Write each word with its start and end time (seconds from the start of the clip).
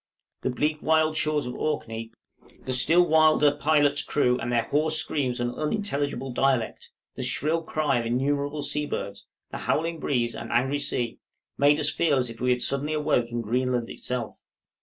The 0.41 0.49
bleak 0.49 0.81
wild 0.81 1.15
shores 1.15 1.45
of 1.45 1.53
Orkney, 1.53 2.11
the 2.65 2.73
still 2.73 3.05
wilder 3.07 3.55
pilot's 3.55 4.01
crew, 4.01 4.39
and 4.39 4.51
their 4.51 4.63
hoarse 4.63 4.95
screams 4.97 5.39
and 5.39 5.53
unintelligible 5.53 6.31
dialect, 6.33 6.89
the 7.13 7.21
shrill 7.21 7.61
cry 7.61 7.99
of 7.99 8.07
innumerable 8.07 8.63
sea 8.63 8.87
birds, 8.87 9.27
the 9.51 9.57
howling 9.59 9.99
breeze 9.99 10.33
and 10.33 10.51
angry 10.51 10.79
sea, 10.79 11.19
made 11.55 11.79
us 11.79 11.91
feel 11.91 12.17
as 12.17 12.31
if 12.31 12.41
we 12.41 12.49
had 12.49 12.63
suddenly 12.63 12.93
awoke 12.93 13.27
in 13.27 13.41
Greenland 13.43 13.91
itself. 13.91 14.41